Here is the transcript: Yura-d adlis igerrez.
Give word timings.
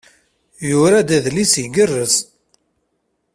Yura-d 0.69 1.09
adlis 1.17 1.53
igerrez. 1.63 2.15